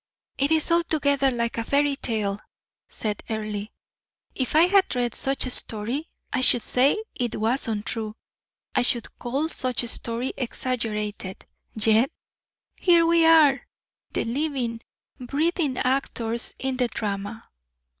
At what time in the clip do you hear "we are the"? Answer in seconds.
13.05-14.23